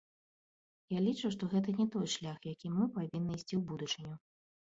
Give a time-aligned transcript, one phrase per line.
[0.93, 4.13] Я лічу, што гэта не той шлях, якім мы павінны ісці ў будучыню.